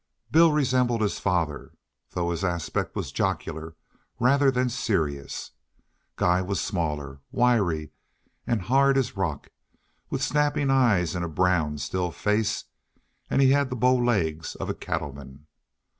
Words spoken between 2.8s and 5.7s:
was jocular rather than serious.